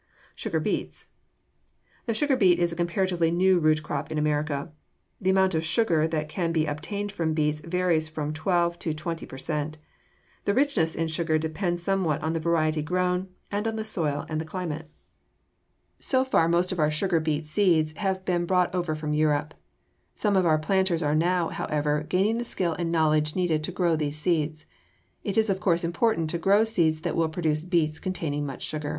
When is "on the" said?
12.23-12.39, 13.67-13.83